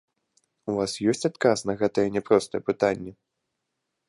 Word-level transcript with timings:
У 0.71 0.77
вас 0.77 0.95
ёсць 1.13 1.27
адказ 1.29 1.63
на 1.71 1.77
гэтае 1.83 2.07
няпростае 2.17 2.61
пытанне? 2.71 3.11